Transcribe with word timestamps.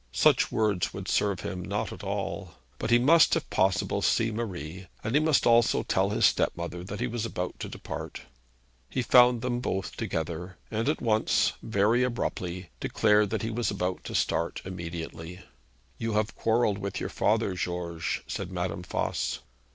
Such 0.13 0.51
words 0.51 0.95
would 0.95 1.07
serve 1.07 1.41
him 1.41 1.61
not 1.63 1.93
at 1.93 2.03
all. 2.03 2.55
But 2.79 2.89
he 2.89 2.97
must 2.97 3.35
if 3.35 3.47
possible 3.51 4.01
see 4.01 4.31
Marie, 4.31 4.87
and 5.03 5.13
he 5.13 5.19
must 5.21 5.45
also 5.45 5.83
tell 5.83 6.09
his 6.09 6.25
stepmother 6.25 6.83
that 6.83 6.99
he 6.99 7.05
was 7.05 7.23
about 7.23 7.59
to 7.59 7.69
depart. 7.69 8.23
He 8.89 9.03
found 9.03 9.43
them 9.43 9.59
both 9.59 9.95
together, 9.95 10.57
and 10.71 10.89
at 10.89 11.03
once, 11.03 11.53
very 11.61 12.01
abruptly, 12.01 12.71
declared 12.79 13.29
that 13.29 13.43
he 13.43 13.51
was 13.51 13.67
to 14.03 14.15
start 14.15 14.61
immediately. 14.65 15.41
'You 15.99 16.13
have 16.13 16.33
quarrelled 16.33 16.79
with 16.79 16.99
your 16.99 17.09
father, 17.09 17.53
George,' 17.53 18.23
said 18.25 18.51
Madame 18.51 18.81
Voss. 18.81 19.41